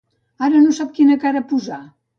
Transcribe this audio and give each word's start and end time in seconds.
Ara 0.47 0.61
no 0.63 0.73
sap 0.79 0.97
quina 0.97 1.19
cara 1.27 1.47
posar. 1.55 1.85